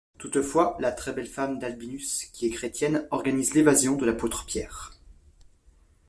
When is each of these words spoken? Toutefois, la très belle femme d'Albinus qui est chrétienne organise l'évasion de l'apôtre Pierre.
Toutefois, 0.17 0.75
la 0.79 0.91
très 0.91 1.13
belle 1.13 1.27
femme 1.27 1.59
d'Albinus 1.59 2.25
qui 2.33 2.47
est 2.47 2.49
chrétienne 2.49 3.07
organise 3.11 3.53
l'évasion 3.53 3.97
de 3.97 4.05
l'apôtre 4.07 4.47
Pierre. 4.47 4.93